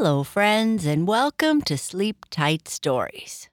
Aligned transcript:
Hello, 0.00 0.22
friends, 0.22 0.86
and 0.86 1.08
welcome 1.08 1.60
to 1.62 1.76
Sleep 1.76 2.24
Tight 2.30 2.68
Stories. 2.68 3.48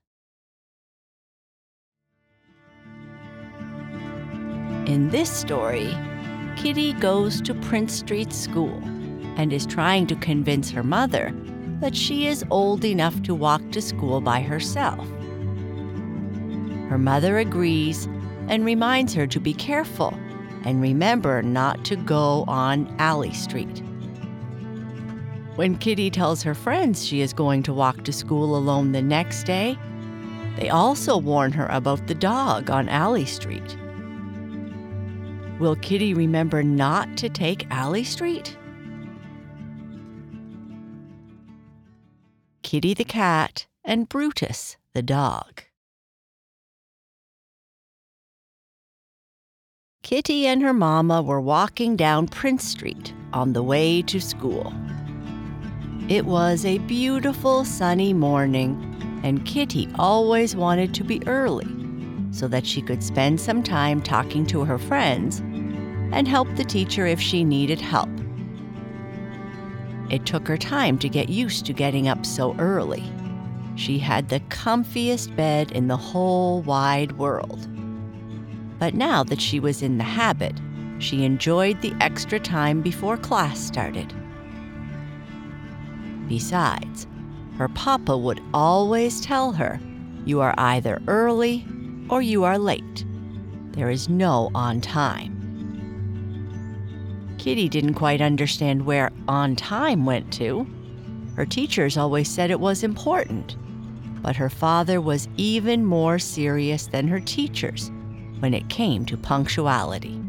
In 4.85 5.09
this 5.09 5.31
story, 5.31 5.91
Kitty 6.55 6.93
goes 6.93 7.41
to 7.41 7.55
Prince 7.55 7.95
Street 7.95 8.31
School 8.31 8.79
and 9.37 9.51
is 9.51 9.65
trying 9.65 10.05
to 10.05 10.15
convince 10.17 10.69
her 10.69 10.83
mother 10.83 11.33
that 11.79 11.95
she 11.95 12.27
is 12.27 12.45
old 12.51 12.85
enough 12.85 13.23
to 13.23 13.33
walk 13.33 13.63
to 13.71 13.81
school 13.81 14.21
by 14.21 14.39
herself. 14.39 15.09
Her 16.89 16.99
mother 16.99 17.39
agrees 17.39 18.05
and 18.49 18.63
reminds 18.63 19.15
her 19.15 19.25
to 19.25 19.39
be 19.39 19.55
careful 19.55 20.13
and 20.63 20.79
remember 20.79 21.41
not 21.41 21.83
to 21.85 21.95
go 21.95 22.45
on 22.47 22.95
Alley 22.99 23.33
Street. 23.33 23.81
When 25.55 25.77
Kitty 25.77 26.09
tells 26.09 26.43
her 26.43 26.53
friends 26.53 27.05
she 27.05 27.21
is 27.21 27.31
going 27.31 27.63
to 27.63 27.73
walk 27.73 28.03
to 28.03 28.11
school 28.11 28.57
alone 28.57 28.91
the 28.91 29.01
next 29.01 29.45
day, 29.45 29.77
they 30.57 30.69
also 30.69 31.17
warn 31.17 31.53
her 31.53 31.67
about 31.67 32.07
the 32.07 32.15
dog 32.15 32.69
on 32.69 32.89
Alley 32.89 33.25
Street. 33.25 33.77
Will 35.57 35.77
Kitty 35.77 36.13
remember 36.13 36.61
not 36.61 37.15
to 37.17 37.29
take 37.29 37.71
Alley 37.71 38.03
Street? 38.03 38.57
Kitty 42.61 42.93
the 42.93 43.05
cat 43.05 43.65
and 43.85 44.09
Brutus 44.09 44.75
the 44.93 45.01
dog. 45.01 45.61
Kitty 50.03 50.45
and 50.47 50.61
her 50.61 50.73
mama 50.73 51.21
were 51.21 51.39
walking 51.39 51.95
down 51.95 52.27
Prince 52.27 52.65
Street 52.65 53.13
on 53.31 53.53
the 53.53 53.63
way 53.63 54.01
to 54.01 54.19
school. 54.19 54.73
It 56.07 56.27
was 56.27 56.65
a 56.65 56.77
beautiful 56.77 57.65
sunny 57.65 58.13
morning, 58.13 59.19
and 59.23 59.43
Kitty 59.43 59.89
always 59.97 60.55
wanted 60.55 60.93
to 60.93 61.03
be 61.03 61.25
early 61.25 61.65
so 62.29 62.47
that 62.47 62.63
she 62.63 62.83
could 62.83 63.03
spend 63.03 63.41
some 63.41 63.63
time 63.63 64.03
talking 64.03 64.45
to 64.47 64.63
her 64.65 64.77
friends 64.77 65.39
and 65.39 66.27
help 66.27 66.47
the 66.55 66.63
teacher 66.63 67.07
if 67.07 67.19
she 67.19 67.43
needed 67.43 67.81
help. 67.81 68.09
It 70.11 70.27
took 70.27 70.47
her 70.47 70.57
time 70.57 70.99
to 70.99 71.09
get 71.09 71.29
used 71.29 71.65
to 71.65 71.73
getting 71.73 72.07
up 72.07 72.23
so 72.23 72.55
early. 72.59 73.03
She 73.75 73.97
had 73.97 74.29
the 74.29 74.41
comfiest 74.41 75.35
bed 75.35 75.71
in 75.71 75.87
the 75.87 75.97
whole 75.97 76.61
wide 76.61 77.13
world. 77.13 77.67
But 78.77 78.93
now 78.93 79.23
that 79.23 79.41
she 79.41 79.59
was 79.59 79.81
in 79.81 79.97
the 79.97 80.03
habit, 80.03 80.61
she 80.99 81.25
enjoyed 81.25 81.81
the 81.81 81.95
extra 81.99 82.39
time 82.39 82.83
before 82.83 83.17
class 83.17 83.59
started. 83.59 84.13
Besides, 86.27 87.07
her 87.57 87.67
papa 87.69 88.17
would 88.17 88.41
always 88.53 89.21
tell 89.21 89.51
her, 89.53 89.79
You 90.25 90.41
are 90.41 90.53
either 90.57 91.01
early 91.07 91.65
or 92.09 92.21
you 92.21 92.43
are 92.43 92.57
late. 92.57 93.05
There 93.71 93.89
is 93.89 94.09
no 94.09 94.51
on 94.55 94.81
time. 94.81 95.33
Kitty 97.37 97.69
didn't 97.69 97.93
quite 97.93 98.21
understand 98.21 98.85
where 98.85 99.11
on 99.27 99.55
time 99.55 100.05
went 100.05 100.33
to. 100.33 100.67
Her 101.35 101.45
teachers 101.45 101.97
always 101.97 102.29
said 102.29 102.49
it 102.49 102.59
was 102.59 102.83
important, 102.83 103.55
but 104.21 104.35
her 104.35 104.49
father 104.49 104.99
was 104.99 105.27
even 105.37 105.85
more 105.85 106.17
serious 106.17 106.87
than 106.87 107.07
her 107.07 107.19
teachers 107.19 107.91
when 108.39 108.53
it 108.53 108.69
came 108.69 109.05
to 109.05 109.17
punctuality. 109.17 110.19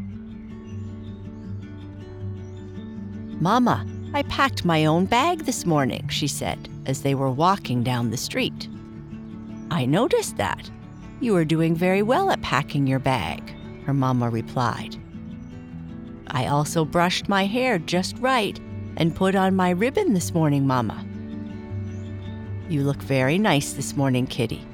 Mama, 3.39 3.85
I 4.13 4.23
packed 4.23 4.65
my 4.65 4.85
own 4.85 5.05
bag 5.05 5.45
this 5.45 5.65
morning, 5.65 6.07
she 6.07 6.27
said 6.27 6.69
as 6.85 7.01
they 7.01 7.13
were 7.13 7.29
walking 7.29 7.83
down 7.83 8.09
the 8.09 8.17
street. 8.17 8.67
I 9.69 9.85
noticed 9.85 10.37
that. 10.37 10.69
You 11.19 11.35
are 11.35 11.45
doing 11.45 11.75
very 11.75 12.01
well 12.01 12.29
at 12.29 12.41
packing 12.41 12.87
your 12.87 12.99
bag, 12.99 13.43
her 13.85 13.93
mamma 13.93 14.29
replied. 14.29 14.95
I 16.27 16.47
also 16.47 16.85
brushed 16.85 17.27
my 17.27 17.45
hair 17.45 17.79
just 17.79 18.17
right 18.19 18.59
and 18.97 19.15
put 19.15 19.35
on 19.35 19.55
my 19.55 19.71
ribbon 19.71 20.13
this 20.13 20.33
morning, 20.33 20.65
Mama. 20.65 21.05
You 22.69 22.83
look 22.83 23.01
very 23.01 23.37
nice 23.37 23.73
this 23.73 23.95
morning, 23.95 24.27
Kitty. 24.27 24.65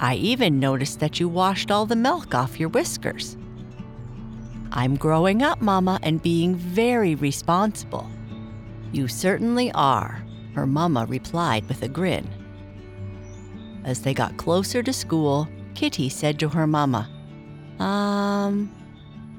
I 0.00 0.14
even 0.16 0.58
noticed 0.58 1.00
that 1.00 1.20
you 1.20 1.28
washed 1.28 1.70
all 1.70 1.86
the 1.86 1.96
milk 1.96 2.34
off 2.34 2.58
your 2.58 2.68
whiskers. 2.68 3.36
I'm 4.72 4.96
growing 4.96 5.42
up, 5.42 5.60
Mama, 5.60 6.00
and 6.02 6.22
being 6.22 6.54
very 6.54 7.14
responsible. 7.14 8.08
You 8.94 9.08
certainly 9.08 9.72
are, 9.72 10.24
her 10.54 10.68
Mama 10.68 11.04
replied 11.06 11.68
with 11.68 11.82
a 11.82 11.88
grin. 11.88 12.28
As 13.84 14.02
they 14.02 14.14
got 14.14 14.36
closer 14.36 14.84
to 14.84 14.92
school, 14.92 15.48
Kitty 15.74 16.08
said 16.08 16.38
to 16.38 16.48
her 16.50 16.64
Mama, 16.64 17.08
Um, 17.80 18.72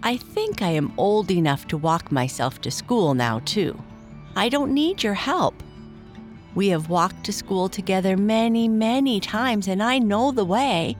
I 0.04 0.18
think 0.18 0.62
I 0.62 0.72
am 0.72 0.92
old 0.98 1.32
enough 1.32 1.70
to 1.70 1.78
walk 1.78 2.12
myself 2.12 2.60
to 2.62 2.70
school 2.70 3.14
now, 3.14 3.40
too. 3.46 3.82
I 4.36 4.50
don't 4.50 4.74
need 4.74 5.02
your 5.02 5.14
help. 5.14 5.64
We 6.54 6.68
have 6.68 6.90
walked 6.90 7.24
to 7.24 7.32
school 7.32 7.70
together 7.70 8.18
many, 8.18 8.68
many 8.68 9.22
times, 9.22 9.70
and 9.70 9.82
I 9.82 10.00
know 10.00 10.34
the 10.34 10.44
way, 10.44 10.98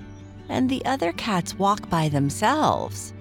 and 0.48 0.70
the 0.70 0.86
other 0.86 1.12
cats 1.12 1.56
walk 1.56 1.90
by 1.90 2.08
themselves. 2.08 3.14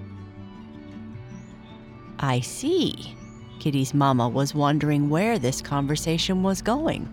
I 2.20 2.38
see. 2.38 3.16
Kitty's 3.64 3.94
mama 3.94 4.28
was 4.28 4.54
wondering 4.54 5.08
where 5.08 5.38
this 5.38 5.62
conversation 5.62 6.42
was 6.42 6.60
going. 6.60 7.08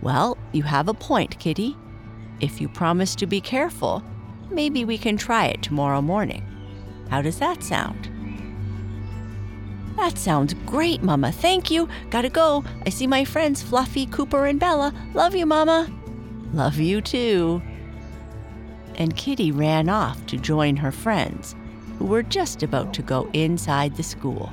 Well, 0.00 0.38
you 0.52 0.62
have 0.62 0.88
a 0.88 0.94
point, 0.94 1.38
Kitty. 1.38 1.76
If 2.40 2.58
you 2.58 2.70
promise 2.70 3.14
to 3.16 3.26
be 3.26 3.42
careful, 3.42 4.02
maybe 4.50 4.86
we 4.86 4.96
can 4.96 5.18
try 5.18 5.44
it 5.48 5.60
tomorrow 5.60 6.00
morning. 6.00 6.42
How 7.10 7.20
does 7.20 7.38
that 7.38 7.62
sound? 7.62 8.08
That 9.96 10.16
sounds 10.16 10.54
great, 10.64 11.02
Mama. 11.02 11.32
Thank 11.32 11.70
you. 11.70 11.86
Gotta 12.08 12.30
go. 12.30 12.64
I 12.86 12.88
see 12.88 13.06
my 13.06 13.26
friends 13.26 13.62
Fluffy, 13.62 14.06
Cooper, 14.06 14.46
and 14.46 14.58
Bella. 14.58 14.94
Love 15.12 15.34
you, 15.34 15.44
Mama. 15.44 15.86
Love 16.54 16.78
you 16.78 17.02
too. 17.02 17.60
And 18.94 19.14
Kitty 19.18 19.52
ran 19.52 19.90
off 19.90 20.24
to 20.28 20.38
join 20.38 20.76
her 20.76 20.92
friends, 20.92 21.54
who 21.98 22.06
were 22.06 22.22
just 22.22 22.62
about 22.62 22.94
to 22.94 23.02
go 23.02 23.28
inside 23.34 23.96
the 23.96 24.02
school. 24.02 24.50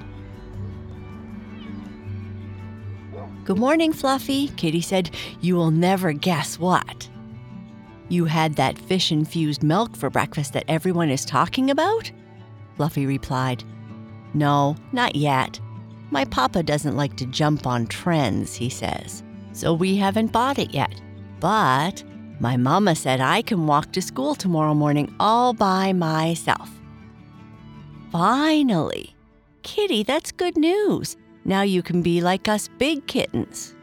Good 3.45 3.57
morning, 3.57 3.91
Fluffy, 3.91 4.47
Kitty 4.49 4.79
said. 4.79 5.11
You 5.41 5.55
will 5.55 5.69
never 5.69 6.13
guess 6.13 6.57
what. 6.57 7.09
You 8.07 8.23
had 8.23 8.55
that 8.55 8.79
fish 8.79 9.11
infused 9.11 9.63
milk 9.63 9.97
for 9.97 10.09
breakfast 10.09 10.53
that 10.53 10.63
everyone 10.69 11.09
is 11.09 11.25
talking 11.25 11.69
about? 11.69 12.09
Fluffy 12.77 13.05
replied. 13.05 13.65
No, 14.33 14.77
not 14.93 15.17
yet. 15.17 15.59
My 16.09 16.23
papa 16.23 16.63
doesn't 16.63 16.95
like 16.95 17.17
to 17.17 17.25
jump 17.25 17.67
on 17.67 17.87
trends, 17.87 18.55
he 18.55 18.69
says, 18.69 19.23
so 19.51 19.73
we 19.73 19.97
haven't 19.97 20.31
bought 20.31 20.57
it 20.57 20.73
yet. 20.73 21.01
But 21.41 22.01
my 22.39 22.55
mama 22.55 22.95
said 22.95 23.19
I 23.19 23.41
can 23.41 23.67
walk 23.67 23.91
to 23.91 24.01
school 24.01 24.35
tomorrow 24.35 24.73
morning 24.73 25.13
all 25.19 25.51
by 25.51 25.91
myself. 25.91 26.69
Finally! 28.09 29.15
Kitty, 29.63 30.03
that's 30.03 30.31
good 30.31 30.55
news. 30.55 31.17
Now 31.45 31.61
you 31.61 31.81
can 31.81 32.01
be 32.01 32.21
like 32.21 32.47
us 32.47 32.67
big 32.67 33.05
kittens. 33.07 33.75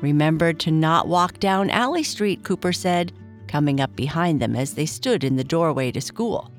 Remember 0.00 0.52
to 0.52 0.70
not 0.70 1.06
walk 1.08 1.38
down 1.38 1.70
Alley 1.70 2.02
Street, 2.02 2.42
Cooper 2.42 2.72
said, 2.72 3.12
coming 3.46 3.80
up 3.80 3.94
behind 3.94 4.40
them 4.40 4.56
as 4.56 4.74
they 4.74 4.86
stood 4.86 5.22
in 5.24 5.36
the 5.36 5.44
doorway 5.44 5.92
to 5.92 6.00
school. 6.00 6.50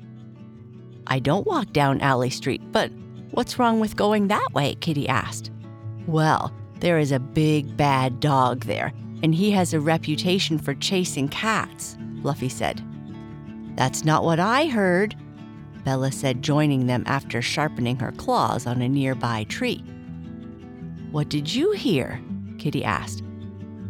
I 1.06 1.18
don't 1.18 1.46
walk 1.46 1.72
down 1.72 2.00
Alley 2.00 2.30
Street, 2.30 2.62
but 2.72 2.90
what's 3.32 3.58
wrong 3.58 3.80
with 3.80 3.96
going 3.96 4.28
that 4.28 4.48
way? 4.54 4.76
Kitty 4.76 5.08
asked. 5.08 5.50
Well, 6.06 6.54
there 6.80 6.98
is 6.98 7.12
a 7.12 7.18
big 7.18 7.76
bad 7.76 8.20
dog 8.20 8.64
there, 8.64 8.92
and 9.22 9.34
he 9.34 9.50
has 9.50 9.74
a 9.74 9.80
reputation 9.80 10.58
for 10.58 10.74
chasing 10.74 11.28
cats, 11.28 11.98
Fluffy 12.22 12.48
said. 12.48 12.82
That's 13.76 14.04
not 14.04 14.24
what 14.24 14.38
I 14.38 14.66
heard, 14.66 15.16
Bella 15.84 16.10
said, 16.12 16.42
joining 16.42 16.86
them 16.86 17.04
after 17.06 17.42
sharpening 17.42 17.98
her 17.98 18.12
claws 18.12 18.66
on 18.66 18.80
a 18.80 18.88
nearby 18.88 19.44
tree. 19.44 19.84
What 21.10 21.28
did 21.28 21.54
you 21.54 21.72
hear? 21.72 22.20
Kitty 22.58 22.84
asked. 22.84 23.22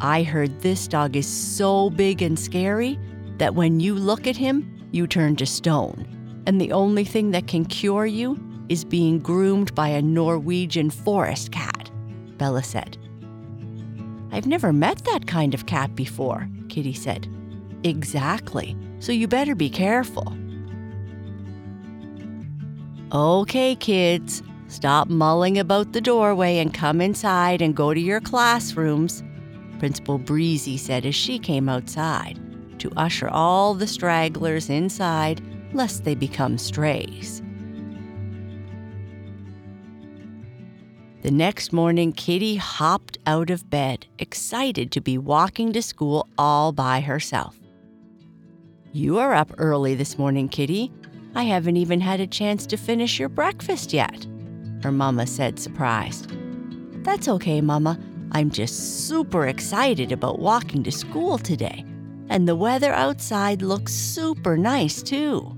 I 0.00 0.22
heard 0.22 0.60
this 0.60 0.88
dog 0.88 1.16
is 1.16 1.26
so 1.26 1.90
big 1.90 2.20
and 2.20 2.38
scary 2.38 2.98
that 3.38 3.54
when 3.54 3.80
you 3.80 3.94
look 3.94 4.26
at 4.26 4.36
him, 4.36 4.88
you 4.90 5.06
turn 5.06 5.36
to 5.36 5.46
stone 5.46 6.06
and 6.46 6.60
the 6.60 6.72
only 6.72 7.04
thing 7.04 7.30
that 7.30 7.46
can 7.46 7.64
cure 7.64 8.06
you 8.06 8.38
is 8.68 8.84
being 8.84 9.18
groomed 9.18 9.74
by 9.74 9.88
a 9.88 10.02
Norwegian 10.02 10.90
forest 10.90 11.52
cat, 11.52 11.90
Bella 12.38 12.62
said. 12.62 12.96
I've 14.32 14.46
never 14.46 14.72
met 14.72 15.04
that 15.04 15.26
kind 15.26 15.54
of 15.54 15.66
cat 15.66 15.94
before, 15.94 16.48
Kitty 16.68 16.92
said. 16.92 17.28
Exactly, 17.84 18.76
so 18.98 19.12
you 19.12 19.28
better 19.28 19.54
be 19.54 19.70
careful. 19.70 20.36
Okay, 23.14 23.76
kids, 23.76 24.42
Stop 24.74 25.08
mulling 25.08 25.56
about 25.56 25.92
the 25.92 26.00
doorway 26.00 26.58
and 26.58 26.74
come 26.74 27.00
inside 27.00 27.62
and 27.62 27.76
go 27.76 27.94
to 27.94 28.00
your 28.00 28.20
classrooms, 28.20 29.22
Principal 29.78 30.18
Breezy 30.18 30.76
said 30.76 31.06
as 31.06 31.14
she 31.14 31.38
came 31.38 31.68
outside 31.68 32.40
to 32.80 32.90
usher 32.96 33.28
all 33.28 33.74
the 33.74 33.86
stragglers 33.86 34.68
inside 34.68 35.40
lest 35.72 36.02
they 36.02 36.16
become 36.16 36.58
strays. 36.58 37.40
The 41.22 41.30
next 41.30 41.72
morning, 41.72 42.12
Kitty 42.12 42.56
hopped 42.56 43.18
out 43.26 43.48
of 43.48 43.70
bed, 43.70 44.06
excited 44.18 44.90
to 44.90 45.00
be 45.00 45.18
walking 45.18 45.72
to 45.72 45.82
school 45.82 46.28
all 46.36 46.72
by 46.72 47.00
herself. 47.00 47.60
You 48.92 49.18
are 49.18 49.34
up 49.34 49.52
early 49.56 49.94
this 49.94 50.18
morning, 50.18 50.48
Kitty. 50.48 50.92
I 51.34 51.42
haven't 51.42 51.76
even 51.76 52.00
had 52.00 52.20
a 52.20 52.26
chance 52.26 52.66
to 52.66 52.76
finish 52.76 53.18
your 53.18 53.28
breakfast 53.28 53.92
yet, 53.92 54.26
her 54.82 54.92
mama 54.92 55.26
said, 55.26 55.58
surprised. 55.58 56.30
That's 57.04 57.28
okay, 57.28 57.60
Mama. 57.60 57.98
I'm 58.32 58.50
just 58.50 59.06
super 59.08 59.46
excited 59.46 60.12
about 60.12 60.38
walking 60.38 60.82
to 60.84 60.92
school 60.92 61.38
today, 61.38 61.84
and 62.28 62.48
the 62.48 62.56
weather 62.56 62.92
outside 62.92 63.62
looks 63.62 63.92
super 63.92 64.56
nice, 64.56 65.02
too. 65.02 65.56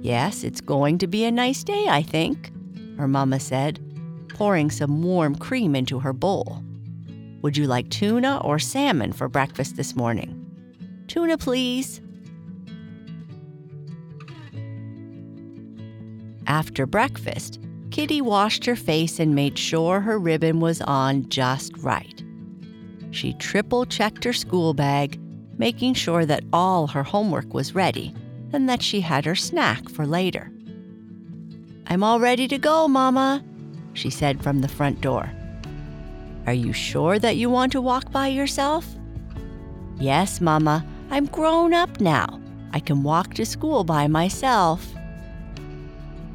Yes, 0.00 0.44
it's 0.44 0.60
going 0.60 0.98
to 0.98 1.06
be 1.06 1.24
a 1.24 1.32
nice 1.32 1.64
day, 1.64 1.86
I 1.88 2.02
think, 2.02 2.52
her 2.98 3.08
mama 3.08 3.40
said, 3.40 3.80
pouring 4.28 4.70
some 4.70 5.02
warm 5.02 5.34
cream 5.34 5.74
into 5.74 5.98
her 6.00 6.12
bowl. 6.12 6.62
Would 7.42 7.56
you 7.56 7.66
like 7.66 7.90
tuna 7.90 8.38
or 8.44 8.58
salmon 8.58 9.12
for 9.12 9.28
breakfast 9.28 9.76
this 9.76 9.94
morning? 9.96 10.40
Tuna, 11.08 11.38
please. 11.38 12.00
After 16.54 16.86
breakfast, 16.86 17.58
Kitty 17.90 18.20
washed 18.20 18.64
her 18.64 18.76
face 18.76 19.18
and 19.18 19.34
made 19.34 19.58
sure 19.58 19.98
her 19.98 20.20
ribbon 20.20 20.60
was 20.60 20.80
on 20.82 21.28
just 21.28 21.76
right. 21.78 22.22
She 23.10 23.32
triple 23.34 23.84
checked 23.84 24.22
her 24.22 24.32
school 24.32 24.72
bag, 24.72 25.18
making 25.58 25.94
sure 25.94 26.24
that 26.24 26.44
all 26.52 26.86
her 26.86 27.02
homework 27.02 27.52
was 27.52 27.74
ready 27.74 28.14
and 28.52 28.68
that 28.68 28.82
she 28.82 29.00
had 29.00 29.24
her 29.24 29.34
snack 29.34 29.88
for 29.88 30.06
later. 30.06 30.52
I'm 31.88 32.04
all 32.04 32.20
ready 32.20 32.46
to 32.46 32.56
go, 32.56 32.86
Mama, 32.86 33.44
she 33.94 34.08
said 34.08 34.40
from 34.40 34.60
the 34.60 34.68
front 34.68 35.00
door. 35.00 35.28
Are 36.46 36.54
you 36.54 36.72
sure 36.72 37.18
that 37.18 37.36
you 37.36 37.50
want 37.50 37.72
to 37.72 37.80
walk 37.80 38.12
by 38.12 38.28
yourself? 38.28 38.86
Yes, 39.98 40.40
Mama. 40.40 40.86
I'm 41.10 41.26
grown 41.26 41.74
up 41.74 42.00
now. 42.00 42.40
I 42.72 42.78
can 42.78 43.02
walk 43.02 43.34
to 43.34 43.44
school 43.44 43.82
by 43.82 44.06
myself. 44.06 44.94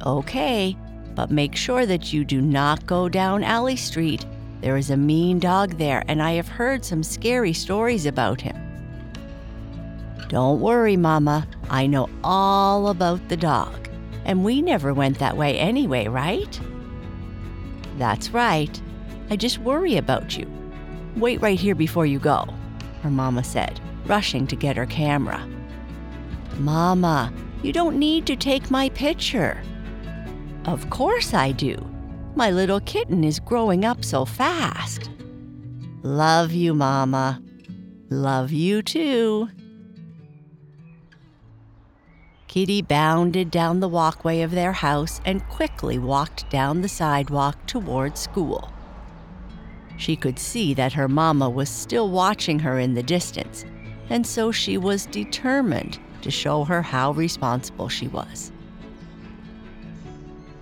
Okay, 0.05 0.77
but 1.15 1.31
make 1.31 1.55
sure 1.55 1.85
that 1.85 2.13
you 2.13 2.23
do 2.23 2.41
not 2.41 2.85
go 2.85 3.09
down 3.09 3.43
Alley 3.43 3.75
Street. 3.75 4.25
There 4.61 4.77
is 4.77 4.89
a 4.89 4.97
mean 4.97 5.39
dog 5.39 5.77
there, 5.77 6.03
and 6.07 6.21
I 6.21 6.33
have 6.33 6.47
heard 6.47 6.85
some 6.85 7.03
scary 7.03 7.53
stories 7.53 8.05
about 8.05 8.41
him. 8.41 8.55
Don't 10.29 10.61
worry, 10.61 10.95
Mama. 10.95 11.47
I 11.69 11.87
know 11.87 12.09
all 12.23 12.89
about 12.89 13.27
the 13.29 13.37
dog. 13.37 13.89
And 14.25 14.43
we 14.43 14.61
never 14.61 14.93
went 14.93 15.19
that 15.19 15.35
way 15.35 15.57
anyway, 15.57 16.07
right? 16.07 16.59
That's 17.97 18.29
right. 18.29 18.81
I 19.29 19.35
just 19.35 19.59
worry 19.59 19.97
about 19.97 20.37
you. 20.37 20.47
Wait 21.17 21.41
right 21.41 21.59
here 21.59 21.75
before 21.75 22.05
you 22.05 22.19
go, 22.19 22.45
her 23.01 23.09
mama 23.09 23.43
said, 23.43 23.79
rushing 24.05 24.47
to 24.47 24.55
get 24.55 24.77
her 24.77 24.85
camera. 24.85 25.45
Mama, 26.59 27.33
you 27.63 27.73
don't 27.73 27.97
need 27.97 28.25
to 28.27 28.35
take 28.35 28.71
my 28.71 28.89
picture. 28.89 29.61
Of 30.69 30.87
course 30.91 31.33
I 31.33 31.51
do. 31.51 31.75
My 32.35 32.51
little 32.51 32.79
kitten 32.81 33.23
is 33.23 33.39
growing 33.39 33.85
up 33.85 34.05
so 34.05 34.23
fast. 34.23 35.09
Love 36.03 36.51
you, 36.51 36.75
Mama. 36.75 37.41
Love 38.11 38.51
you 38.51 38.83
too. 38.83 39.49
Kitty 42.47 42.83
bounded 42.83 43.49
down 43.49 43.79
the 43.79 43.87
walkway 43.87 44.41
of 44.41 44.51
their 44.51 44.73
house 44.73 45.19
and 45.25 45.47
quickly 45.49 45.97
walked 45.97 46.47
down 46.51 46.81
the 46.81 46.87
sidewalk 46.87 47.57
toward 47.65 48.15
school. 48.15 48.71
She 49.97 50.15
could 50.15 50.37
see 50.37 50.75
that 50.75 50.93
her 50.93 51.07
mama 51.07 51.49
was 51.49 51.69
still 51.69 52.11
watching 52.11 52.59
her 52.59 52.77
in 52.77 52.93
the 52.93 53.01
distance, 53.01 53.65
and 54.11 54.25
so 54.25 54.51
she 54.51 54.77
was 54.77 55.07
determined 55.07 55.97
to 56.21 56.29
show 56.29 56.63
her 56.63 56.83
how 56.83 57.13
responsible 57.13 57.89
she 57.89 58.07
was. 58.07 58.51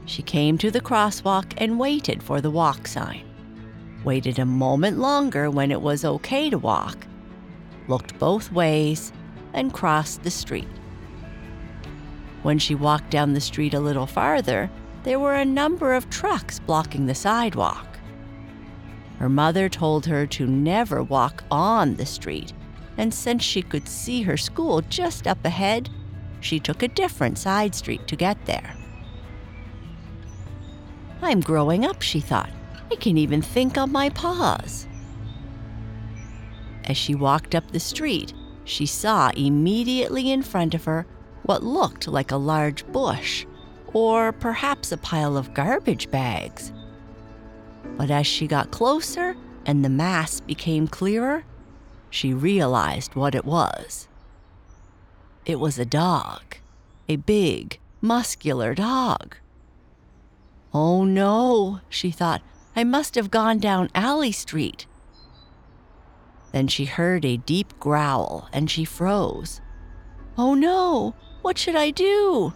She 0.08 0.24
came 0.24 0.58
to 0.60 0.72
the 0.72 0.80
crosswalk 0.80 1.54
and 1.58 1.78
waited 1.78 2.24
for 2.24 2.40
the 2.40 2.50
walk 2.50 2.88
sign. 2.88 3.26
Waited 4.06 4.40
a 4.40 4.46
moment 4.46 4.98
longer 4.98 5.52
when 5.52 5.70
it 5.70 5.82
was 5.82 6.06
okay 6.06 6.50
to 6.50 6.58
walk, 6.58 7.06
looked 7.90 8.18
both 8.18 8.50
ways, 8.52 9.12
and 9.54 9.74
crossed 9.74 10.24
the 10.24 10.32
street. 10.32 10.68
When 12.42 12.58
she 12.58 12.74
walked 12.74 13.10
down 13.10 13.34
the 13.34 13.42
street 13.42 13.74
a 13.74 13.82
little 13.82 14.08
farther, 14.08 14.72
there 15.04 15.20
were 15.20 15.36
a 15.36 15.44
number 15.44 15.94
of 15.94 16.10
trucks 16.10 16.58
blocking 16.58 17.06
the 17.06 17.16
sidewalk. 17.16 18.00
Her 19.20 19.28
mother 19.28 19.68
told 19.68 20.06
her 20.06 20.26
to 20.28 20.48
never 20.48 21.04
walk 21.04 21.44
on 21.52 21.96
the 21.96 22.06
street, 22.06 22.54
and 22.96 23.14
since 23.14 23.44
she 23.44 23.62
could 23.62 23.90
see 23.90 24.22
her 24.22 24.38
school 24.38 24.82
just 24.84 25.28
up 25.28 25.44
ahead, 25.44 25.90
she 26.40 26.62
took 26.62 26.82
a 26.82 26.88
different 26.88 27.38
side 27.38 27.76
street 27.76 28.08
to 28.08 28.16
get 28.16 28.46
there. 28.46 28.77
I'm 31.22 31.42
growing 31.42 31.86
up, 31.86 32.02
she 32.02 32.20
thought. 32.20 32.50
I 32.92 32.96
can 32.96 33.18
even 33.18 33.42
think 33.42 33.78
on 33.78 33.92
my 33.92 34.10
paws. 34.10 34.88
As 36.86 36.96
she 36.96 37.16
walked 37.16 37.54
up 37.54 37.70
the 37.72 37.80
street, 37.80 38.34
she 38.64 38.86
saw 38.86 39.30
immediately 39.36 40.32
in 40.32 40.42
front 40.42 40.74
of 40.74 40.86
her 40.86 41.06
what 41.44 41.64
looked 41.64 42.08
like 42.08 42.32
a 42.32 42.38
large 42.38 42.86
bush, 42.88 43.46
or 43.94 44.32
perhaps 44.32 44.92
a 44.92 44.98
pile 44.98 45.38
of 45.38 45.54
garbage 45.54 46.10
bags. 46.12 46.72
But 47.98 48.12
as 48.12 48.28
she 48.28 48.48
got 48.48 48.72
closer 48.72 49.36
and 49.66 49.84
the 49.84 49.90
mass 49.90 50.40
became 50.40 50.88
clearer, 50.88 51.44
she 52.10 52.34
realized 52.34 53.16
what 53.16 53.36
it 53.36 53.46
was. 53.46 54.08
It 55.46 55.60
was 55.60 55.80
a 55.80 55.86
dog, 55.86 56.58
a 57.10 57.16
big, 57.16 57.80
muscular 58.02 58.76
dog. 58.76 59.36
Oh 60.80 61.06
no, 61.06 61.80
she 61.90 62.12
thought, 62.12 62.44
I 62.76 62.84
must 62.84 63.16
have 63.16 63.32
gone 63.32 63.58
down 63.58 63.90
Alley 63.96 64.32
Street. 64.32 64.86
Then 66.52 66.68
she 66.68 66.86
heard 66.86 67.26
a 67.26 67.38
deep 67.38 67.80
growl 67.80 68.48
and 68.54 68.70
she 68.70 68.86
froze. 68.86 69.60
Oh 70.38 70.54
no, 70.54 71.16
what 71.42 71.58
should 71.58 71.76
I 71.76 71.90
do? 71.90 72.54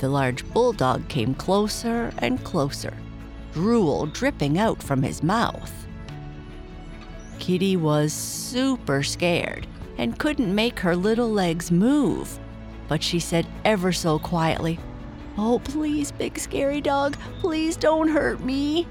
The 0.00 0.08
large 0.08 0.44
bulldog 0.52 1.08
came 1.08 1.36
closer 1.36 2.12
and 2.18 2.42
closer, 2.42 2.94
drool 3.52 4.06
dripping 4.06 4.58
out 4.58 4.82
from 4.82 5.00
his 5.00 5.22
mouth. 5.22 5.86
Kitty 7.38 7.76
was 7.76 8.12
super 8.12 9.04
scared 9.04 9.68
and 9.96 10.18
couldn't 10.18 10.52
make 10.52 10.80
her 10.80 10.96
little 10.96 11.30
legs 11.30 11.70
move, 11.70 12.36
but 12.88 13.00
she 13.00 13.20
said 13.20 13.46
ever 13.64 13.92
so 13.92 14.18
quietly, 14.18 14.80
Oh, 15.36 15.60
please, 15.64 16.12
big 16.12 16.38
scary 16.38 16.80
dog, 16.80 17.16
please 17.40 17.76
don't 17.76 18.08
hurt 18.08 18.40
me. 18.40 18.86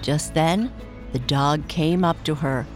Just 0.00 0.32
then, 0.32 0.72
the 1.12 1.18
dog 1.18 1.66
came 1.68 2.04
up 2.04 2.22
to 2.24 2.34
her, 2.36 2.66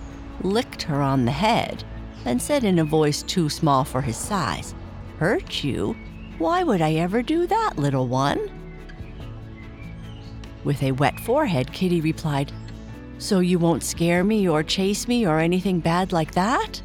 licked 0.42 0.83
her 0.83 1.00
on 1.00 1.25
the 1.25 1.30
head, 1.30 1.85
and 2.25 2.40
said 2.40 2.64
in 2.64 2.78
a 2.78 2.85
voice 2.85 3.23
too 3.23 3.49
small 3.49 3.85
for 3.85 4.00
his 4.00 4.16
size, 4.16 4.75
Hurt 5.18 5.62
you? 5.62 5.97
Why 6.38 6.64
would 6.64 6.83
I 6.83 6.94
ever 6.94 7.23
do 7.23 7.47
that, 7.47 7.78
little 7.78 8.09
one? 8.09 8.50
With 10.64 10.83
a 10.83 10.92
wet 10.92 11.21
forehead, 11.21 11.73
Kitty 11.73 12.00
replied, 12.00 12.50
So 13.18 13.38
you 13.38 13.59
won't 13.59 13.85
scare 13.85 14.25
me 14.25 14.49
or 14.49 14.62
chase 14.62 15.06
me 15.06 15.26
or 15.26 15.38
anything 15.38 15.78
bad 15.78 16.12
like 16.12 16.33
that? 16.33 16.83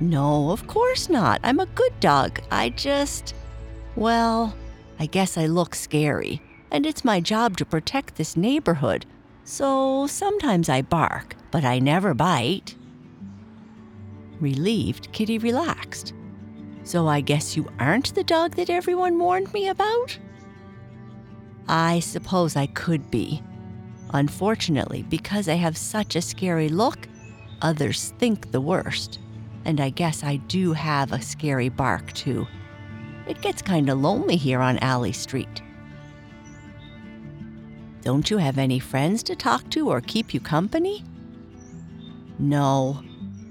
No, 0.00 0.50
of 0.50 0.66
course 0.66 1.08
not. 1.08 1.40
I'm 1.42 1.60
a 1.60 1.66
good 1.66 1.98
dog. 2.00 2.40
I 2.50 2.70
just. 2.70 3.34
Well, 3.96 4.54
I 4.98 5.06
guess 5.06 5.36
I 5.36 5.46
look 5.46 5.74
scary, 5.74 6.40
and 6.70 6.86
it's 6.86 7.04
my 7.04 7.20
job 7.20 7.56
to 7.56 7.64
protect 7.64 8.16
this 8.16 8.36
neighborhood, 8.36 9.06
so 9.44 10.06
sometimes 10.06 10.68
I 10.68 10.82
bark, 10.82 11.36
but 11.50 11.64
I 11.64 11.78
never 11.78 12.14
bite. 12.14 12.74
Relieved, 14.40 15.10
Kitty 15.12 15.38
relaxed. 15.38 16.14
So 16.84 17.08
I 17.08 17.20
guess 17.20 17.56
you 17.56 17.68
aren't 17.78 18.14
the 18.14 18.24
dog 18.24 18.54
that 18.56 18.70
everyone 18.70 19.18
warned 19.18 19.52
me 19.52 19.68
about? 19.68 20.18
I 21.68 22.00
suppose 22.00 22.56
I 22.56 22.66
could 22.66 23.10
be. 23.10 23.42
Unfortunately, 24.14 25.02
because 25.02 25.48
I 25.48 25.54
have 25.54 25.76
such 25.76 26.16
a 26.16 26.22
scary 26.22 26.68
look, 26.68 27.08
others 27.62 28.14
think 28.18 28.52
the 28.52 28.60
worst. 28.60 29.18
And 29.68 29.82
I 29.82 29.90
guess 29.90 30.24
I 30.24 30.36
do 30.36 30.72
have 30.72 31.12
a 31.12 31.20
scary 31.20 31.68
bark, 31.68 32.14
too. 32.14 32.46
It 33.26 33.42
gets 33.42 33.60
kinda 33.60 33.94
lonely 33.94 34.36
here 34.36 34.60
on 34.60 34.78
Alley 34.78 35.12
Street. 35.12 35.60
Don't 38.00 38.30
you 38.30 38.38
have 38.38 38.56
any 38.56 38.78
friends 38.78 39.22
to 39.24 39.36
talk 39.36 39.68
to 39.72 39.90
or 39.90 40.00
keep 40.00 40.32
you 40.32 40.40
company? 40.40 41.04
No. 42.38 43.02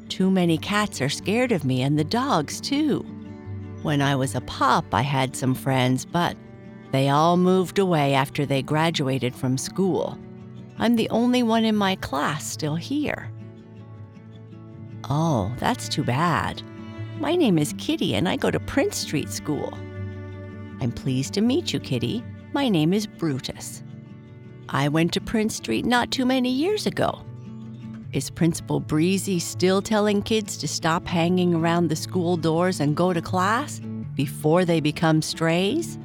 Too 0.09 0.31
many 0.31 0.57
cats 0.57 1.01
are 1.01 1.09
scared 1.09 1.51
of 1.51 1.63
me 1.63 1.83
and 1.83 2.00
the 2.00 2.03
dogs, 2.03 2.59
too. 2.59 3.05
When 3.83 4.01
I 4.01 4.15
was 4.15 4.33
a 4.33 4.41
pup, 4.41 4.86
I 4.95 5.03
had 5.03 5.36
some 5.36 5.53
friends, 5.53 6.03
but 6.03 6.36
they 6.91 7.09
all 7.09 7.38
moved 7.38 7.77
away 7.77 8.15
after 8.15 8.43
they 8.43 8.63
graduated 8.63 9.36
from 9.36 9.55
school. 9.55 10.17
I'm 10.79 10.95
the 10.95 11.12
only 11.12 11.43
one 11.43 11.63
in 11.63 11.75
my 11.75 11.95
class 11.97 12.43
still 12.43 12.75
here. 12.75 13.29
Oh, 15.10 15.54
that's 15.58 15.88
too 15.88 16.04
bad. 16.04 16.62
My 17.20 17.36
name 17.36 17.58
is 17.58 17.74
Kitty 17.78 18.14
and 18.14 18.28
I 18.28 18.36
go 18.36 18.52
to 18.52 18.60
Prince 18.60 18.98
Street 18.98 19.30
School. 19.30 19.74
I'm 20.82 20.92
pleased 20.92 21.34
to 21.36 21.42
meet 21.42 21.72
you, 21.72 21.80
Kitty. 21.80 22.24
My 22.54 22.68
name 22.68 22.94
is 22.94 23.08
Brutus. 23.08 23.84
I 24.70 24.90
went 24.90 25.14
to 25.14 25.22
Prince 25.22 25.56
Street 25.56 25.86
not 25.86 26.12
too 26.12 26.26
many 26.26 26.50
years 26.50 26.86
ago. 26.86 27.24
Is 28.12 28.30
Principal 28.30 28.80
Breezy 28.80 29.40
still 29.40 29.82
telling 29.82 30.22
kids 30.22 30.58
to 30.58 30.68
stop 30.68 31.08
hanging 31.08 31.54
around 31.54 31.88
the 31.88 31.96
school 31.96 32.36
doors 32.36 32.80
and 32.80 32.96
go 32.96 33.14
to 33.14 33.22
class 33.22 33.80
before 34.16 34.66
they 34.66 34.82
become 34.82 35.22
strays? 35.22 35.98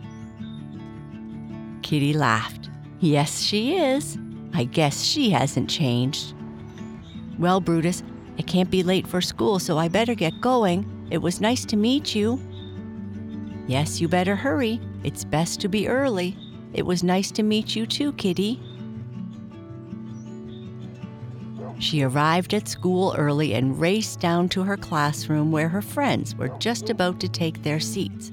Kitty 1.83 2.13
laughed. 2.13 2.71
Yes, 3.01 3.41
she 3.41 3.77
is. 3.77 4.17
I 4.55 4.65
guess 4.65 5.03
she 5.03 5.31
hasn't 5.31 5.69
changed. 5.69 6.35
Well, 7.39 7.61
Brutus, 7.61 8.03
I 8.39 8.43
can't 8.43 8.71
be 8.71 8.83
late 8.83 9.07
for 9.07 9.21
school, 9.21 9.59
so 9.59 9.79
I 9.79 9.89
better 9.89 10.15
get 10.15 10.41
going. 10.41 11.09
It 11.11 11.19
was 11.19 11.41
nice 11.41 11.65
to 11.67 11.77
meet 11.77 12.15
you. 12.15 12.41
Yes, 13.67 14.01
you 14.01 14.09
better 14.09 14.35
hurry. 14.35 14.81
It's 15.05 15.25
best 15.25 15.61
to 15.61 15.69
be 15.69 15.89
early. 15.89 16.37
It 16.73 16.87
was 16.87 17.03
nice 17.03 17.31
to 17.33 17.43
meet 17.43 17.77
you 17.77 17.87
too, 17.87 18.12
Kitty. 18.15 18.61
She 21.79 22.03
arrived 22.03 22.55
at 22.55 22.69
school 22.69 23.15
early 23.19 23.55
and 23.55 23.79
raced 23.79 24.21
down 24.21 24.49
to 24.51 24.62
her 24.62 24.77
classroom 24.77 25.51
where 25.51 25.69
her 25.69 25.83
friends 25.83 26.35
were 26.35 26.49
just 26.61 26.91
about 26.91 27.19
to 27.21 27.29
take 27.29 27.62
their 27.62 27.81
seats. 27.81 28.31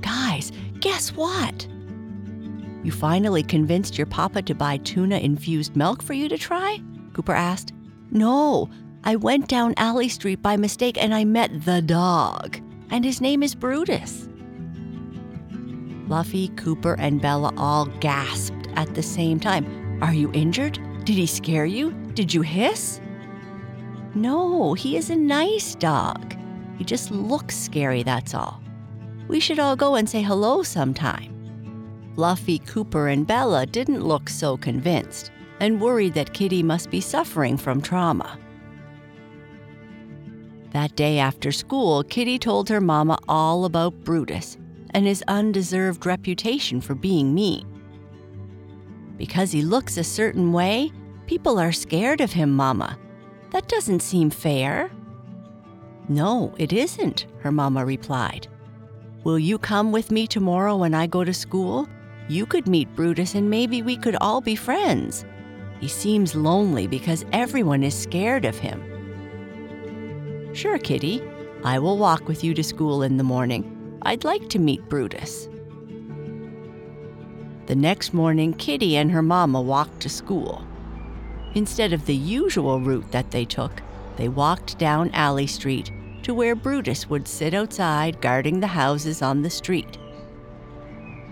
Guys, 0.00 0.52
guess 0.80 1.10
what? 1.10 1.66
You 2.84 2.92
finally 2.92 3.42
convinced 3.42 3.98
your 3.98 4.06
papa 4.06 4.42
to 4.42 4.54
buy 4.54 4.76
tuna 4.78 5.18
infused 5.18 5.74
milk 5.74 6.02
for 6.02 6.12
you 6.12 6.28
to 6.28 6.38
try? 6.38 6.80
Cooper 7.14 7.34
asked. 7.34 7.72
No, 8.10 8.68
I 9.06 9.16
went 9.16 9.48
down 9.48 9.74
Alley 9.76 10.08
Street 10.08 10.40
by 10.40 10.56
mistake 10.56 10.96
and 10.96 11.14
I 11.14 11.26
met 11.26 11.66
the 11.66 11.82
dog, 11.82 12.58
and 12.88 13.04
his 13.04 13.20
name 13.20 13.42
is 13.42 13.54
Brutus. 13.54 14.30
Fluffy, 16.06 16.48
Cooper, 16.48 16.94
and 16.98 17.20
Bella 17.20 17.52
all 17.58 17.84
gasped 18.00 18.66
at 18.76 18.94
the 18.94 19.02
same 19.02 19.38
time. 19.38 20.02
Are 20.02 20.14
you 20.14 20.32
injured? 20.32 20.78
Did 21.04 21.16
he 21.16 21.26
scare 21.26 21.66
you? 21.66 21.92
Did 22.14 22.32
you 22.32 22.40
hiss? 22.40 22.98
No, 24.14 24.72
he 24.72 24.96
is 24.96 25.10
a 25.10 25.16
nice 25.16 25.74
dog. 25.74 26.34
He 26.78 26.84
just 26.84 27.10
looks 27.10 27.54
scary, 27.54 28.02
that's 28.04 28.32
all. 28.32 28.62
We 29.28 29.38
should 29.38 29.58
all 29.58 29.76
go 29.76 29.96
and 29.96 30.08
say 30.08 30.22
hello 30.22 30.62
sometime. 30.62 31.30
Fluffy, 32.14 32.58
Cooper, 32.60 33.08
and 33.08 33.26
Bella 33.26 33.66
didn't 33.66 34.02
look 34.02 34.30
so 34.30 34.56
convinced 34.56 35.30
and 35.60 35.78
worried 35.78 36.14
that 36.14 36.32
Kitty 36.32 36.62
must 36.62 36.90
be 36.90 37.02
suffering 37.02 37.58
from 37.58 37.82
trauma. 37.82 38.38
That 40.74 40.96
day 40.96 41.20
after 41.20 41.52
school, 41.52 42.02
Kitty 42.02 42.36
told 42.36 42.68
her 42.68 42.80
mama 42.80 43.16
all 43.28 43.64
about 43.64 44.02
Brutus 44.02 44.58
and 44.90 45.06
his 45.06 45.22
undeserved 45.28 46.04
reputation 46.04 46.80
for 46.80 46.96
being 46.96 47.32
mean. 47.32 47.64
Because 49.16 49.52
he 49.52 49.62
looks 49.62 49.96
a 49.96 50.02
certain 50.02 50.52
way, 50.52 50.90
people 51.28 51.60
are 51.60 51.70
scared 51.70 52.20
of 52.20 52.32
him, 52.32 52.50
Mama. 52.50 52.98
That 53.52 53.68
doesn't 53.68 54.00
seem 54.00 54.30
fair. 54.30 54.90
No, 56.08 56.52
it 56.58 56.72
isn't, 56.72 57.26
her 57.38 57.52
mama 57.52 57.84
replied. 57.84 58.48
Will 59.22 59.38
you 59.38 59.58
come 59.58 59.92
with 59.92 60.10
me 60.10 60.26
tomorrow 60.26 60.76
when 60.76 60.92
I 60.92 61.06
go 61.06 61.22
to 61.22 61.32
school? 61.32 61.88
You 62.28 62.46
could 62.46 62.66
meet 62.66 62.96
Brutus 62.96 63.36
and 63.36 63.48
maybe 63.48 63.80
we 63.80 63.96
could 63.96 64.16
all 64.20 64.40
be 64.40 64.56
friends. 64.56 65.24
He 65.78 65.86
seems 65.86 66.34
lonely 66.34 66.88
because 66.88 67.24
everyone 67.32 67.84
is 67.84 67.96
scared 67.96 68.44
of 68.44 68.58
him. 68.58 68.82
Sure, 70.54 70.78
Kitty. 70.78 71.20
I 71.64 71.80
will 71.80 71.98
walk 71.98 72.28
with 72.28 72.44
you 72.44 72.54
to 72.54 72.62
school 72.62 73.02
in 73.02 73.16
the 73.16 73.24
morning. 73.24 73.98
I'd 74.02 74.22
like 74.22 74.48
to 74.50 74.60
meet 74.60 74.88
Brutus. 74.88 75.48
The 77.66 77.74
next 77.74 78.14
morning, 78.14 78.54
Kitty 78.54 78.96
and 78.96 79.10
her 79.10 79.22
mama 79.22 79.60
walked 79.60 80.00
to 80.00 80.08
school. 80.08 80.64
Instead 81.54 81.92
of 81.92 82.06
the 82.06 82.14
usual 82.14 82.80
route 82.80 83.10
that 83.10 83.32
they 83.32 83.44
took, 83.44 83.82
they 84.16 84.28
walked 84.28 84.78
down 84.78 85.10
Alley 85.12 85.48
Street 85.48 85.90
to 86.22 86.32
where 86.32 86.54
Brutus 86.54 87.10
would 87.10 87.26
sit 87.26 87.52
outside 87.52 88.20
guarding 88.20 88.60
the 88.60 88.68
houses 88.68 89.22
on 89.22 89.42
the 89.42 89.50
street. 89.50 89.98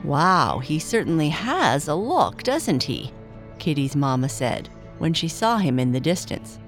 Wow, 0.02 0.58
he 0.58 0.80
certainly 0.80 1.28
has 1.28 1.86
a 1.86 1.94
look, 1.94 2.42
doesn't 2.42 2.82
he? 2.82 3.12
Kitty's 3.60 3.94
mama 3.94 4.28
said 4.28 4.68
when 4.98 5.14
she 5.14 5.28
saw 5.28 5.58
him 5.58 5.78
in 5.78 5.92
the 5.92 6.00
distance. 6.00 6.58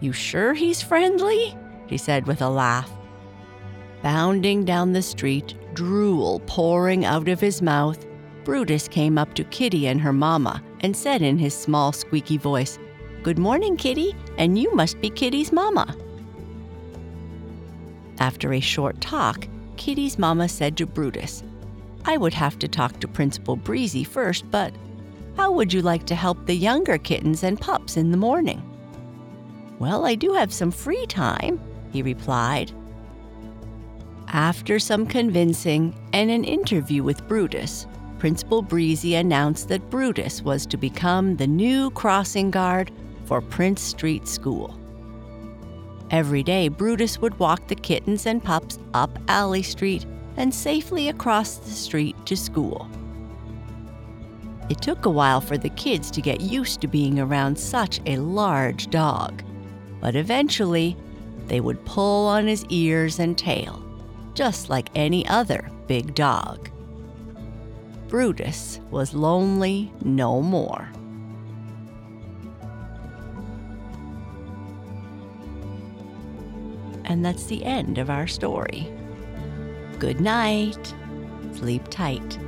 You 0.00 0.12
sure 0.12 0.54
he's 0.54 0.80
friendly? 0.80 1.56
She 1.92 1.98
said 1.98 2.26
with 2.26 2.40
a 2.40 2.48
laugh. 2.48 2.90
Bounding 4.02 4.64
down 4.64 4.94
the 4.94 5.02
street, 5.02 5.54
drool 5.74 6.40
pouring 6.46 7.04
out 7.04 7.28
of 7.28 7.38
his 7.38 7.60
mouth, 7.60 8.06
Brutus 8.44 8.88
came 8.88 9.18
up 9.18 9.34
to 9.34 9.44
Kitty 9.44 9.86
and 9.88 10.00
her 10.00 10.10
mama 10.10 10.62
and 10.80 10.96
said 10.96 11.20
in 11.20 11.36
his 11.36 11.52
small, 11.52 11.92
squeaky 11.92 12.38
voice, 12.38 12.78
Good 13.22 13.38
morning, 13.38 13.76
Kitty, 13.76 14.16
and 14.38 14.58
you 14.58 14.74
must 14.74 15.02
be 15.02 15.10
Kitty's 15.10 15.52
mama. 15.52 15.94
After 18.20 18.54
a 18.54 18.60
short 18.60 18.98
talk, 19.02 19.46
Kitty's 19.76 20.18
mama 20.18 20.48
said 20.48 20.78
to 20.78 20.86
Brutus, 20.86 21.42
I 22.06 22.16
would 22.16 22.32
have 22.32 22.58
to 22.60 22.68
talk 22.68 23.00
to 23.00 23.06
Principal 23.06 23.56
Breezy 23.56 24.02
first, 24.02 24.50
but 24.50 24.72
how 25.36 25.52
would 25.52 25.74
you 25.74 25.82
like 25.82 26.06
to 26.06 26.14
help 26.14 26.46
the 26.46 26.56
younger 26.56 26.96
kittens 26.96 27.42
and 27.42 27.60
pups 27.60 27.98
in 27.98 28.12
the 28.12 28.16
morning? 28.16 28.62
Well, 29.78 30.06
I 30.06 30.14
do 30.14 30.32
have 30.32 30.54
some 30.54 30.70
free 30.70 31.04
time, 31.04 31.60
he 31.92 32.02
replied, 32.02 32.72
after 34.28 34.78
some 34.78 35.06
convincing 35.06 35.94
and 36.14 36.30
an 36.30 36.44
interview 36.44 37.02
with 37.02 37.28
Brutus, 37.28 37.86
Principal 38.18 38.62
Breezy 38.62 39.14
announced 39.14 39.68
that 39.68 39.90
Brutus 39.90 40.40
was 40.40 40.64
to 40.66 40.78
become 40.78 41.36
the 41.36 41.46
new 41.46 41.90
crossing 41.90 42.50
guard 42.50 42.90
for 43.26 43.42
Prince 43.42 43.82
Street 43.82 44.26
School. 44.26 44.78
Every 46.10 46.42
day, 46.42 46.68
Brutus 46.68 47.20
would 47.20 47.38
walk 47.38 47.68
the 47.68 47.74
kittens 47.74 48.24
and 48.24 48.42
pups 48.42 48.78
up 48.94 49.18
Alley 49.28 49.62
Street 49.62 50.06
and 50.38 50.54
safely 50.54 51.10
across 51.10 51.56
the 51.56 51.70
street 51.70 52.16
to 52.24 52.36
school. 52.36 52.88
It 54.70 54.80
took 54.80 55.04
a 55.04 55.10
while 55.10 55.42
for 55.42 55.58
the 55.58 55.68
kids 55.70 56.10
to 56.12 56.22
get 56.22 56.40
used 56.40 56.80
to 56.80 56.86
being 56.86 57.18
around 57.18 57.58
such 57.58 58.00
a 58.06 58.16
large 58.16 58.88
dog, 58.88 59.42
but 60.00 60.16
eventually, 60.16 60.96
they 61.46 61.60
would 61.60 61.84
pull 61.84 62.26
on 62.26 62.46
his 62.46 62.64
ears 62.66 63.18
and 63.18 63.36
tail 63.36 63.82
just 64.34 64.70
like 64.70 64.88
any 64.94 65.26
other 65.28 65.70
big 65.86 66.14
dog. 66.14 66.70
Brutus 68.08 68.80
was 68.90 69.14
lonely 69.14 69.92
no 70.04 70.40
more. 70.40 70.88
And 77.04 77.24
that's 77.24 77.44
the 77.44 77.64
end 77.64 77.98
of 77.98 78.10
our 78.10 78.26
story. 78.26 78.90
Good 79.98 80.20
night. 80.20 80.94
Sleep 81.54 81.82
tight. 81.90 82.38